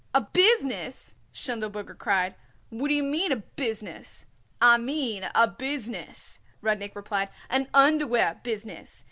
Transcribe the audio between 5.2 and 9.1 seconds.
a business," Rudnik replied, "an underwear business.